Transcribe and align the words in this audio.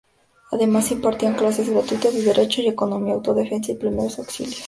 Además, 0.51 0.89
impartían 0.89 1.35
clases 1.35 1.69
gratuitas 1.69 2.11
de 2.15 2.23
derecho 2.23 2.63
y 2.63 2.67
economía, 2.67 3.13
autodefensa 3.13 3.71
y 3.71 3.75
primeros 3.75 4.17
auxilios. 4.17 4.59